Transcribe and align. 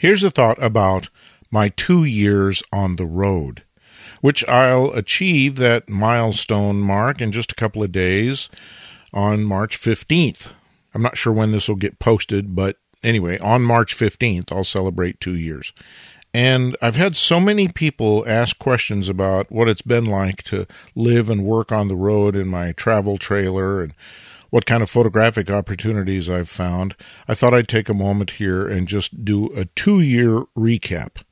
Here's 0.00 0.24
a 0.24 0.30
thought 0.30 0.56
about 0.62 1.10
my 1.50 1.68
two 1.68 2.04
years 2.04 2.62
on 2.72 2.96
the 2.96 3.04
road, 3.04 3.64
which 4.22 4.42
I'll 4.48 4.90
achieve 4.92 5.56
that 5.56 5.90
milestone 5.90 6.80
mark 6.80 7.20
in 7.20 7.32
just 7.32 7.52
a 7.52 7.54
couple 7.54 7.82
of 7.82 7.92
days 7.92 8.48
on 9.12 9.44
March 9.44 9.78
15th. 9.78 10.52
I'm 10.94 11.02
not 11.02 11.18
sure 11.18 11.34
when 11.34 11.52
this 11.52 11.68
will 11.68 11.76
get 11.76 11.98
posted, 11.98 12.54
but 12.54 12.78
anyway, 13.02 13.38
on 13.40 13.60
March 13.60 13.94
15th, 13.94 14.50
I'll 14.50 14.64
celebrate 14.64 15.20
two 15.20 15.36
years. 15.36 15.70
And 16.32 16.78
I've 16.80 16.96
had 16.96 17.14
so 17.14 17.38
many 17.38 17.68
people 17.68 18.24
ask 18.26 18.58
questions 18.58 19.06
about 19.06 19.52
what 19.52 19.68
it's 19.68 19.82
been 19.82 20.06
like 20.06 20.42
to 20.44 20.66
live 20.94 21.28
and 21.28 21.44
work 21.44 21.72
on 21.72 21.88
the 21.88 21.94
road 21.94 22.34
in 22.36 22.48
my 22.48 22.72
travel 22.72 23.18
trailer 23.18 23.82
and 23.82 23.92
what 24.50 24.66
kind 24.66 24.82
of 24.82 24.90
photographic 24.90 25.50
opportunities 25.50 26.28
I've 26.28 26.48
found. 26.48 26.94
I 27.26 27.34
thought 27.34 27.54
I'd 27.54 27.68
take 27.68 27.88
a 27.88 27.94
moment 27.94 28.32
here 28.32 28.66
and 28.66 28.86
just 28.86 29.24
do 29.24 29.46
a 29.56 29.64
two 29.64 30.00
year 30.00 30.44
recap 30.56 31.22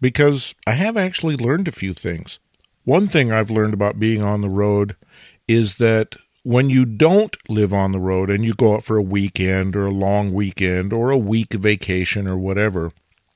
because 0.00 0.54
I 0.66 0.72
have 0.72 0.96
actually 0.96 1.36
learned 1.36 1.68
a 1.68 1.72
few 1.72 1.94
things. 1.94 2.38
One 2.84 3.08
thing 3.08 3.32
I've 3.32 3.50
learned 3.50 3.72
about 3.72 3.98
being 3.98 4.20
on 4.20 4.42
the 4.42 4.50
road 4.50 4.96
is 5.48 5.76
that 5.76 6.16
when 6.42 6.68
you 6.68 6.84
don't 6.84 7.36
live 7.48 7.72
on 7.72 7.92
the 7.92 7.98
road 7.98 8.28
and 8.28 8.44
you 8.44 8.52
go 8.52 8.74
out 8.74 8.84
for 8.84 8.98
a 8.98 9.02
weekend 9.02 9.74
or 9.74 9.86
a 9.86 9.90
long 9.90 10.32
weekend 10.32 10.92
or 10.92 11.10
a 11.10 11.16
week 11.16 11.54
vacation 11.54 12.26
or 12.26 12.36
whatever, 12.36 12.92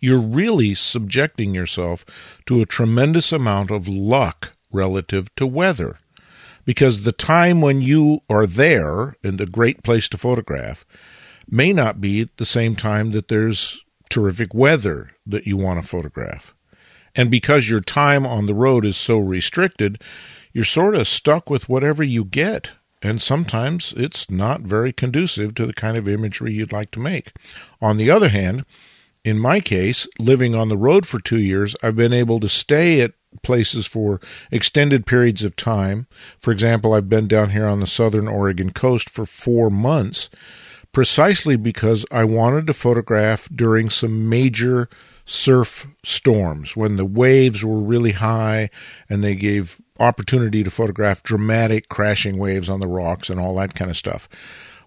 you're 0.00 0.20
really 0.20 0.74
subjecting 0.74 1.54
yourself 1.54 2.04
to 2.46 2.60
a 2.60 2.66
tremendous 2.66 3.32
amount 3.32 3.70
of 3.70 3.88
luck 3.88 4.52
relative 4.70 5.34
to 5.36 5.46
weather. 5.46 5.98
Because 6.64 7.02
the 7.02 7.12
time 7.12 7.60
when 7.60 7.80
you 7.80 8.20
are 8.28 8.46
there 8.46 9.16
and 9.24 9.40
a 9.40 9.46
great 9.46 9.82
place 9.82 10.08
to 10.10 10.18
photograph 10.18 10.84
may 11.48 11.72
not 11.72 12.00
be 12.00 12.28
the 12.36 12.46
same 12.46 12.76
time 12.76 13.10
that 13.12 13.28
there's 13.28 13.84
terrific 14.08 14.54
weather 14.54 15.10
that 15.26 15.46
you 15.46 15.56
want 15.56 15.80
to 15.80 15.88
photograph. 15.88 16.54
And 17.14 17.30
because 17.30 17.68
your 17.68 17.80
time 17.80 18.26
on 18.26 18.46
the 18.46 18.54
road 18.54 18.84
is 18.84 18.96
so 18.96 19.18
restricted, 19.18 20.02
you're 20.52 20.64
sort 20.64 20.94
of 20.94 21.08
stuck 21.08 21.50
with 21.50 21.68
whatever 21.68 22.02
you 22.02 22.24
get. 22.24 22.72
And 23.02 23.22
sometimes 23.22 23.94
it's 23.96 24.30
not 24.30 24.60
very 24.60 24.92
conducive 24.92 25.54
to 25.54 25.66
the 25.66 25.72
kind 25.72 25.96
of 25.96 26.08
imagery 26.08 26.52
you'd 26.52 26.72
like 26.72 26.90
to 26.92 27.00
make. 27.00 27.32
On 27.80 27.96
the 27.96 28.10
other 28.10 28.28
hand, 28.28 28.64
in 29.24 29.38
my 29.38 29.60
case, 29.60 30.06
living 30.18 30.54
on 30.54 30.68
the 30.68 30.76
road 30.76 31.06
for 31.06 31.18
two 31.18 31.38
years, 31.38 31.74
I've 31.82 31.96
been 31.96 32.12
able 32.12 32.40
to 32.40 32.48
stay 32.48 33.00
at 33.00 33.12
places 33.42 33.86
for 33.86 34.20
extended 34.50 35.06
periods 35.06 35.44
of 35.44 35.56
time. 35.56 36.06
For 36.38 36.50
example, 36.50 36.92
I've 36.94 37.08
been 37.08 37.28
down 37.28 37.50
here 37.50 37.66
on 37.66 37.80
the 37.80 37.86
southern 37.86 38.28
Oregon 38.28 38.72
coast 38.72 39.08
for 39.08 39.26
four 39.26 39.70
months 39.70 40.30
precisely 40.92 41.56
because 41.56 42.04
I 42.10 42.24
wanted 42.24 42.66
to 42.66 42.74
photograph 42.74 43.48
during 43.54 43.90
some 43.90 44.28
major 44.28 44.88
surf 45.24 45.86
storms 46.04 46.76
when 46.76 46.96
the 46.96 47.04
waves 47.04 47.64
were 47.64 47.78
really 47.78 48.12
high 48.12 48.68
and 49.08 49.22
they 49.22 49.36
gave 49.36 49.80
opportunity 50.00 50.64
to 50.64 50.70
photograph 50.70 51.22
dramatic 51.22 51.88
crashing 51.88 52.38
waves 52.38 52.68
on 52.68 52.80
the 52.80 52.88
rocks 52.88 53.30
and 53.30 53.38
all 53.38 53.54
that 53.56 53.74
kind 53.74 53.90
of 53.90 53.96
stuff. 53.96 54.28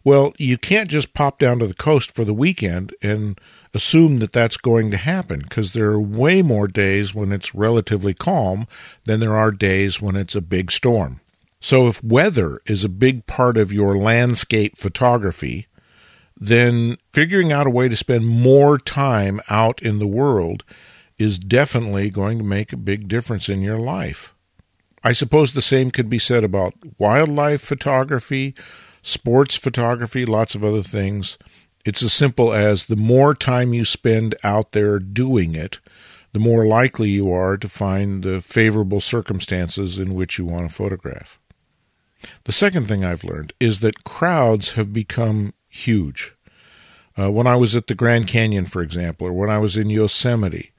Well, 0.03 0.33
you 0.37 0.57
can't 0.57 0.89
just 0.89 1.13
pop 1.13 1.39
down 1.39 1.59
to 1.59 1.67
the 1.67 1.73
coast 1.73 2.13
for 2.13 2.25
the 2.25 2.33
weekend 2.33 2.93
and 3.01 3.39
assume 3.73 4.19
that 4.19 4.33
that's 4.33 4.57
going 4.57 4.91
to 4.91 4.97
happen 4.97 5.39
because 5.39 5.71
there 5.71 5.91
are 5.91 5.99
way 5.99 6.41
more 6.41 6.67
days 6.67 7.13
when 7.13 7.31
it's 7.31 7.55
relatively 7.55 8.13
calm 8.13 8.67
than 9.05 9.19
there 9.19 9.35
are 9.35 9.51
days 9.51 10.01
when 10.01 10.15
it's 10.15 10.35
a 10.35 10.41
big 10.41 10.71
storm. 10.71 11.19
So 11.59 11.87
if 11.87 12.03
weather 12.03 12.61
is 12.65 12.83
a 12.83 12.89
big 12.89 13.25
part 13.25 13.57
of 13.57 13.71
your 13.71 13.97
landscape 13.97 14.77
photography, 14.77 15.67
then 16.37 16.97
figuring 17.13 17.51
out 17.51 17.67
a 17.67 17.71
way 17.71 17.87
to 17.87 17.95
spend 17.95 18.27
more 18.27 18.77
time 18.77 19.39
out 19.49 19.81
in 19.81 19.99
the 19.99 20.07
world 20.07 20.63
is 21.17 21.39
definitely 21.39 22.09
going 22.09 22.37
to 22.37 22.43
make 22.43 22.73
a 22.73 22.77
big 22.77 23.07
difference 23.07 23.47
in 23.47 23.61
your 23.61 23.77
life. 23.77 24.33
I 25.03 25.11
suppose 25.11 25.53
the 25.53 25.61
same 25.61 25.91
could 25.91 26.09
be 26.09 26.19
said 26.19 26.43
about 26.43 26.73
wildlife 26.97 27.61
photography, 27.61 28.55
sports 29.01 29.55
photography, 29.55 30.25
lots 30.25 30.55
of 30.55 30.63
other 30.63 30.83
things. 30.83 31.37
It's 31.85 32.01
as 32.01 32.13
simple 32.13 32.53
as 32.53 32.85
the 32.85 32.95
more 32.95 33.35
time 33.35 33.73
you 33.73 33.83
spend 33.83 34.35
out 34.43 34.71
there 34.71 34.99
doing 34.99 35.55
it, 35.55 35.79
the 36.31 36.39
more 36.39 36.65
likely 36.65 37.09
you 37.09 37.31
are 37.31 37.57
to 37.57 37.69
find 37.69 38.23
the 38.23 38.41
favorable 38.41 39.01
circumstances 39.01 39.99
in 39.99 40.15
which 40.15 40.37
you 40.37 40.45
want 40.45 40.67
to 40.67 40.73
photograph. 40.73 41.39
The 42.45 42.51
second 42.51 42.87
thing 42.87 43.03
I've 43.03 43.23
learned 43.23 43.53
is 43.59 43.81
that 43.81 44.03
crowds 44.03 44.73
have 44.73 44.93
become 44.93 45.53
huge. 45.67 46.33
Uh, 47.17 47.31
when 47.31 47.47
I 47.47 47.55
was 47.55 47.75
at 47.75 47.87
the 47.87 47.95
Grand 47.95 48.27
Canyon, 48.27 48.65
for 48.65 48.81
example, 48.81 49.27
or 49.27 49.33
when 49.33 49.49
I 49.49 49.59
was 49.59 49.77
in 49.77 49.89
Yosemite, 49.89 50.71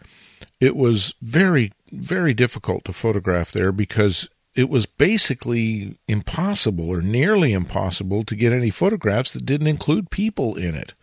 it 0.61 0.75
was 0.75 1.15
very, 1.21 1.73
very 1.93 2.35
difficult 2.35 2.85
to 2.87 2.93
photograph 2.93 3.53
there 3.53 3.73
because 3.73 4.29
it 4.55 4.69
was 4.69 4.87
basically 4.87 5.97
impossible 6.07 6.89
or 6.89 7.03
nearly 7.03 7.53
impossible 7.53 8.25
to 8.25 8.37
get 8.37 8.53
any 8.53 8.71
photographs 8.71 9.33
that 9.33 9.47
didn't 9.47 9.67
include 9.67 10.11
people 10.11 10.57
in 10.57 10.75
it. 10.75 10.95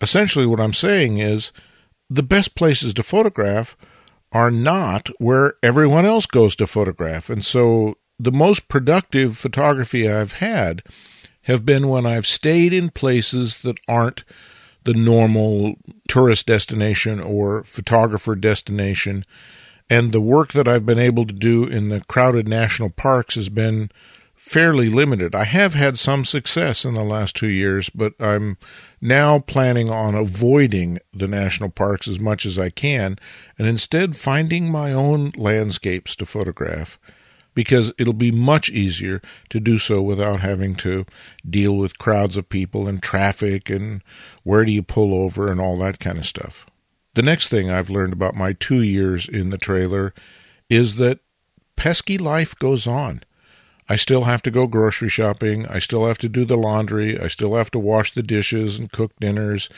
Essentially, 0.00 0.46
what 0.46 0.60
I'm 0.60 0.72
saying 0.72 1.18
is 1.18 1.52
the 2.08 2.22
best 2.22 2.54
places 2.54 2.94
to 2.94 3.02
photograph 3.02 3.76
are 4.32 4.50
not 4.50 5.08
where 5.18 5.54
everyone 5.62 6.06
else 6.06 6.26
goes 6.26 6.56
to 6.56 6.66
photograph. 6.66 7.28
And 7.28 7.44
so 7.44 7.96
the 8.18 8.32
most 8.32 8.68
productive 8.68 9.36
photography 9.36 10.10
I've 10.10 10.32
had 10.32 10.82
have 11.44 11.66
been 11.66 11.88
when 11.88 12.06
I've 12.06 12.26
stayed 12.26 12.72
in 12.72 12.90
places 12.90 13.62
that 13.62 13.78
aren't 13.88 14.24
the 14.84 14.94
normal 14.94 15.74
tourist 16.08 16.46
destination 16.46 17.20
or 17.20 17.64
photographer 17.64 18.34
destination 18.34 19.24
and 19.90 20.12
the 20.12 20.20
work 20.20 20.52
that 20.52 20.68
I've 20.68 20.86
been 20.86 21.00
able 21.00 21.26
to 21.26 21.34
do 21.34 21.64
in 21.64 21.88
the 21.88 22.00
crowded 22.02 22.46
national 22.48 22.90
parks 22.90 23.34
has 23.34 23.48
been 23.48 23.90
fairly 24.36 24.88
limited. 24.88 25.34
I 25.34 25.44
have 25.44 25.74
had 25.74 25.98
some 25.98 26.24
success 26.24 26.84
in 26.84 26.94
the 26.94 27.04
last 27.04 27.36
two 27.36 27.48
years, 27.48 27.90
but 27.90 28.14
I'm 28.18 28.56
now 29.00 29.40
planning 29.40 29.90
on 29.90 30.14
avoiding 30.14 30.98
the 31.12 31.28
national 31.28 31.70
parks 31.70 32.08
as 32.08 32.18
much 32.18 32.46
as 32.46 32.58
I 32.58 32.70
can 32.70 33.18
and 33.58 33.66
instead 33.66 34.16
finding 34.16 34.70
my 34.70 34.92
own 34.92 35.32
landscapes 35.36 36.16
to 36.16 36.26
photograph 36.26 36.98
because 37.52 37.92
it'll 37.98 38.12
be 38.12 38.30
much 38.30 38.70
easier 38.70 39.20
to 39.50 39.60
do 39.60 39.76
so 39.76 40.00
without 40.00 40.40
having 40.40 40.74
to 40.76 41.04
deal 41.48 41.76
with 41.76 41.98
crowds 41.98 42.36
of 42.36 42.48
people 42.48 42.86
and 42.86 43.02
traffic 43.02 43.68
and 43.68 44.02
where 44.44 44.64
do 44.64 44.72
you 44.72 44.82
pull 44.82 45.12
over 45.12 45.50
and 45.50 45.60
all 45.60 45.76
that 45.76 45.98
kind 45.98 46.16
of 46.16 46.24
stuff. 46.24 46.69
The 47.20 47.26
next 47.26 47.48
thing 47.48 47.70
I've 47.70 47.90
learned 47.90 48.14
about 48.14 48.34
my 48.34 48.54
two 48.54 48.80
years 48.80 49.28
in 49.28 49.50
the 49.50 49.58
trailer 49.58 50.14
is 50.70 50.94
that 50.94 51.20
pesky 51.76 52.16
life 52.16 52.58
goes 52.58 52.86
on. 52.86 53.24
I 53.90 53.96
still 53.96 54.22
have 54.22 54.40
to 54.42 54.52
go 54.52 54.68
grocery 54.68 55.08
shopping. 55.08 55.66
I 55.66 55.80
still 55.80 56.06
have 56.06 56.18
to 56.18 56.28
do 56.28 56.44
the 56.44 56.56
laundry. 56.56 57.18
I 57.18 57.26
still 57.26 57.56
have 57.56 57.72
to 57.72 57.78
wash 57.80 58.14
the 58.14 58.22
dishes 58.22 58.78
and 58.78 58.92
cook 58.92 59.10
dinners 59.18 59.68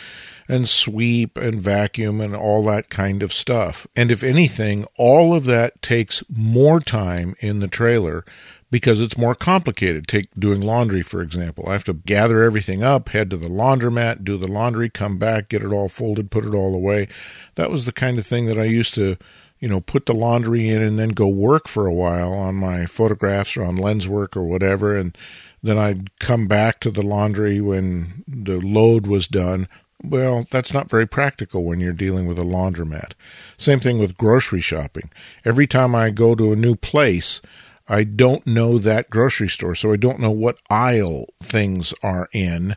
and 0.47 0.69
sweep 0.69 1.39
and 1.39 1.63
vacuum 1.63 2.21
and 2.21 2.37
all 2.37 2.63
that 2.67 2.91
kind 2.91 3.23
of 3.23 3.33
stuff. 3.33 3.87
And 3.97 4.13
if 4.13 4.23
anything, 4.23 4.85
all 4.97 5.35
of 5.35 5.47
that 5.47 5.81
takes 5.81 6.23
more 6.29 6.79
time 6.79 7.35
in 7.41 7.61
the 7.61 7.69
trailer 7.69 8.27
because 8.71 9.01
it's 9.01 9.17
more 9.17 9.35
complicated. 9.35 10.07
Take 10.07 10.29
doing 10.39 10.61
laundry, 10.61 11.01
for 11.01 11.23
example. 11.23 11.65
I 11.67 11.73
have 11.73 11.85
to 11.85 11.95
gather 11.95 12.43
everything 12.43 12.85
up, 12.85 13.09
head 13.09 13.31
to 13.31 13.39
the 13.39 13.49
laundromat, 13.49 14.25
do 14.25 14.37
the 14.37 14.47
laundry, 14.47 14.91
come 14.91 15.17
back, 15.17 15.49
get 15.49 15.63
it 15.63 15.73
all 15.73 15.89
folded, 15.89 16.31
put 16.31 16.45
it 16.45 16.53
all 16.53 16.75
away. 16.75 17.09
That 17.55 17.71
was 17.71 17.87
the 17.87 17.93
kind 17.93 18.19
of 18.19 18.27
thing 18.27 18.45
that 18.45 18.59
I 18.59 18.65
used 18.65 18.95
to, 18.97 19.17
you 19.63 19.69
know, 19.69 19.81
put 19.81 20.07
the 20.07 20.13
laundry 20.13 20.69
in 20.69 20.83
and 20.83 20.99
then 20.99 21.11
go 21.11 21.29
work 21.29 21.69
for 21.69 21.87
a 21.87 21.95
while 21.95 22.33
on 22.33 22.57
my 22.57 22.85
photographs 22.85 23.57
or 23.57 23.63
on 23.63 23.77
LensWork 23.77 24.37
or 24.37 24.43
whatever. 24.43 24.97
And 24.97 25.17
then 25.63 25.79
I'd 25.79 26.19
come 26.19 26.49
back 26.49 26.81
to 26.81 26.91
the 26.91 27.01
laundry 27.01 27.61
when 27.61 28.25
the 28.27 28.59
load 28.59 29.07
was 29.07 29.29
done. 29.29 29.69
Well, 30.03 30.49
that's 30.51 30.75
not 30.75 30.91
very 30.91 31.07
practical 31.07 31.63
when 31.63 31.79
you're 31.79 31.93
dealing 31.93 32.27
with 32.27 32.41
a 32.41 32.45
laundromat. 32.45 33.13
Same 33.57 33.79
thing 33.79 34.01
with 34.01 34.19
grocery 34.19 34.61
shopping. 34.61 35.11
Every 35.45 35.69
time 35.69 35.95
I 35.95 36.11
go 36.11 36.35
to 36.35 36.51
a 36.51 36.57
new 36.57 36.75
place, 36.75 37.41
I 37.87 38.03
don't 38.03 38.45
know 38.45 38.81
that 38.81 39.11
grocery 39.11 39.49
store, 39.49 39.77
so 39.77 39.93
I 39.93 39.97
don't 39.97 40.19
know 40.19 40.33
what 40.33 40.59
aisle 40.71 41.27
things 41.41 41.95
are 42.03 42.29
in. 42.33 42.75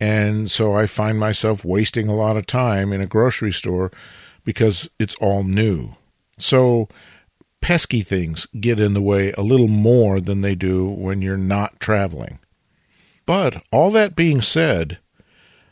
And 0.00 0.50
so 0.50 0.74
I 0.74 0.86
find 0.86 1.16
myself 1.16 1.64
wasting 1.64 2.08
a 2.08 2.16
lot 2.16 2.36
of 2.36 2.44
time 2.44 2.92
in 2.92 3.00
a 3.00 3.06
grocery 3.06 3.52
store 3.52 3.92
because 4.44 4.90
it's 4.98 5.14
all 5.20 5.44
new. 5.44 5.94
So 6.38 6.88
pesky 7.60 8.02
things 8.02 8.46
get 8.60 8.78
in 8.78 8.94
the 8.94 9.02
way 9.02 9.32
a 9.32 9.40
little 9.40 9.68
more 9.68 10.20
than 10.20 10.42
they 10.42 10.54
do 10.54 10.86
when 10.86 11.22
you're 11.22 11.36
not 11.36 11.80
traveling. 11.80 12.38
But 13.26 13.62
all 13.72 13.90
that 13.92 14.16
being 14.16 14.42
said, 14.42 14.98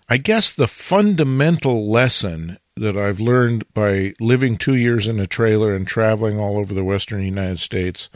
I 0.08 0.16
guess 0.16 0.50
the 0.50 0.68
fundamental 0.68 1.90
lesson 1.90 2.58
that 2.76 2.96
I've 2.96 3.20
learned 3.20 3.72
by 3.74 4.14
living 4.20 4.56
two 4.56 4.74
years 4.74 5.06
in 5.06 5.20
a 5.20 5.26
trailer 5.26 5.74
and 5.74 5.86
traveling 5.86 6.38
all 6.38 6.58
over 6.58 6.72
the 6.72 6.84
western 6.84 7.22
United 7.22 7.58
States 7.60 8.08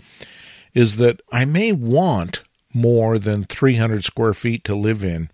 is 0.74 0.96
that 0.96 1.20
I 1.30 1.44
may 1.44 1.72
want 1.72 2.42
more 2.72 3.18
than 3.18 3.44
300 3.44 4.04
square 4.04 4.34
feet 4.34 4.64
to 4.64 4.74
live 4.74 5.04
in, 5.04 5.30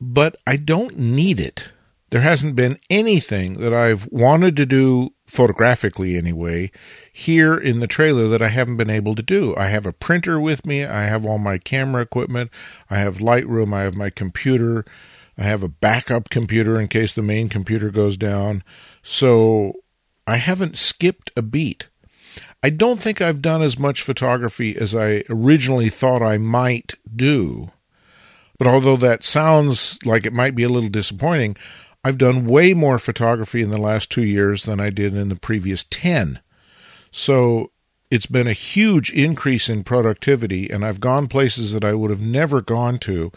but 0.00 0.36
I 0.46 0.56
don't 0.56 0.98
need 0.98 1.40
it. 1.40 1.68
There 2.10 2.22
hasn't 2.22 2.56
been 2.56 2.78
anything 2.88 3.54
that 3.58 3.74
I've 3.74 4.08
wanted 4.10 4.56
to 4.56 4.66
do 4.66 5.10
photographically 5.26 6.16
anyway 6.16 6.70
here 7.12 7.54
in 7.54 7.80
the 7.80 7.86
trailer 7.86 8.28
that 8.28 8.40
I 8.40 8.48
haven't 8.48 8.78
been 8.78 8.90
able 8.90 9.14
to 9.14 9.22
do. 9.22 9.54
I 9.56 9.66
have 9.68 9.84
a 9.84 9.92
printer 9.92 10.40
with 10.40 10.64
me, 10.64 10.84
I 10.84 11.04
have 11.04 11.26
all 11.26 11.38
my 11.38 11.58
camera 11.58 12.02
equipment, 12.02 12.50
I 12.88 12.98
have 12.98 13.18
Lightroom, 13.18 13.74
I 13.74 13.82
have 13.82 13.94
my 13.94 14.08
computer, 14.08 14.86
I 15.36 15.42
have 15.42 15.62
a 15.62 15.68
backup 15.68 16.30
computer 16.30 16.80
in 16.80 16.88
case 16.88 17.12
the 17.12 17.22
main 17.22 17.48
computer 17.48 17.90
goes 17.90 18.16
down. 18.16 18.64
So 19.02 19.74
I 20.26 20.36
haven't 20.36 20.76
skipped 20.76 21.30
a 21.36 21.42
beat. 21.42 21.88
I 22.62 22.70
don't 22.70 23.00
think 23.00 23.20
I've 23.20 23.42
done 23.42 23.62
as 23.62 23.78
much 23.78 24.02
photography 24.02 24.76
as 24.76 24.94
I 24.94 25.24
originally 25.28 25.90
thought 25.90 26.22
I 26.22 26.38
might 26.38 26.94
do. 27.14 27.70
But 28.58 28.66
although 28.66 28.96
that 28.96 29.22
sounds 29.22 29.98
like 30.04 30.26
it 30.26 30.32
might 30.32 30.56
be 30.56 30.64
a 30.64 30.68
little 30.68 30.88
disappointing, 30.88 31.56
I've 32.04 32.18
done 32.18 32.46
way 32.46 32.74
more 32.74 32.98
photography 32.98 33.62
in 33.62 33.70
the 33.70 33.78
last 33.78 34.10
two 34.10 34.24
years 34.24 34.64
than 34.64 34.80
I 34.80 34.90
did 34.90 35.14
in 35.14 35.28
the 35.28 35.36
previous 35.36 35.84
10. 35.84 36.40
So 37.10 37.70
it's 38.10 38.26
been 38.26 38.46
a 38.46 38.52
huge 38.52 39.12
increase 39.12 39.68
in 39.68 39.84
productivity, 39.84 40.70
and 40.70 40.84
I've 40.84 41.00
gone 41.00 41.28
places 41.28 41.72
that 41.72 41.84
I 41.84 41.94
would 41.94 42.10
have 42.10 42.20
never 42.20 42.60
gone 42.60 42.98
to 43.00 43.32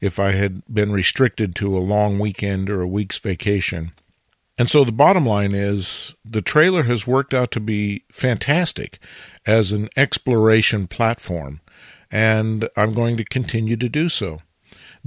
if 0.00 0.18
I 0.18 0.32
had 0.32 0.62
been 0.72 0.92
restricted 0.92 1.54
to 1.56 1.76
a 1.76 1.80
long 1.80 2.18
weekend 2.18 2.70
or 2.70 2.80
a 2.80 2.88
week's 2.88 3.18
vacation. 3.18 3.92
And 4.56 4.68
so 4.68 4.84
the 4.84 4.92
bottom 4.92 5.24
line 5.24 5.54
is 5.54 6.16
the 6.24 6.42
trailer 6.42 6.84
has 6.84 7.06
worked 7.06 7.32
out 7.32 7.52
to 7.52 7.60
be 7.60 8.04
fantastic 8.10 8.98
as 9.46 9.72
an 9.72 9.88
exploration 9.96 10.88
platform, 10.88 11.60
and 12.10 12.68
I'm 12.76 12.92
going 12.92 13.16
to 13.18 13.24
continue 13.24 13.76
to 13.76 13.88
do 13.88 14.08
so. 14.08 14.40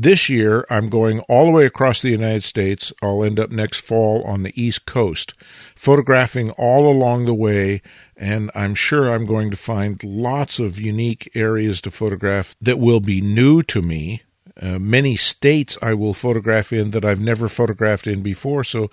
This 0.03 0.29
year, 0.29 0.65
I'm 0.67 0.89
going 0.89 1.19
all 1.29 1.45
the 1.45 1.51
way 1.51 1.63
across 1.67 2.01
the 2.01 2.09
United 2.09 2.43
States. 2.43 2.91
I'll 3.03 3.23
end 3.23 3.39
up 3.39 3.51
next 3.51 3.81
fall 3.81 4.23
on 4.23 4.41
the 4.41 4.59
East 4.59 4.87
Coast, 4.87 5.35
photographing 5.75 6.49
all 6.57 6.91
along 6.91 7.25
the 7.25 7.35
way, 7.35 7.83
and 8.17 8.49
I'm 8.55 8.73
sure 8.73 9.11
I'm 9.11 9.27
going 9.27 9.51
to 9.51 9.57
find 9.57 10.03
lots 10.03 10.57
of 10.57 10.79
unique 10.79 11.29
areas 11.35 11.81
to 11.81 11.91
photograph 11.91 12.55
that 12.59 12.79
will 12.79 12.99
be 12.99 13.21
new 13.21 13.61
to 13.61 13.83
me. 13.83 14.23
Uh, 14.59 14.79
many 14.79 15.17
states 15.17 15.77
I 15.83 15.93
will 15.93 16.15
photograph 16.15 16.73
in 16.73 16.89
that 16.91 17.05
I've 17.05 17.21
never 17.21 17.47
photographed 17.47 18.07
in 18.07 18.23
before, 18.23 18.63
so 18.63 18.89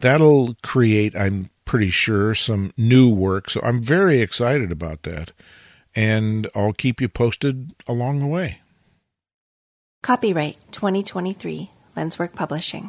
that'll 0.00 0.56
create, 0.64 1.14
I'm 1.14 1.50
pretty 1.66 1.90
sure, 1.90 2.34
some 2.34 2.72
new 2.76 3.08
work. 3.08 3.48
So 3.48 3.60
I'm 3.62 3.80
very 3.80 4.20
excited 4.20 4.72
about 4.72 5.04
that, 5.04 5.30
and 5.94 6.48
I'll 6.56 6.72
keep 6.72 7.00
you 7.00 7.08
posted 7.08 7.74
along 7.86 8.18
the 8.18 8.26
way. 8.26 8.58
Copyright 10.08 10.56
2023 10.70 11.68
Lenswork 11.94 12.32
Publishing. 12.34 12.86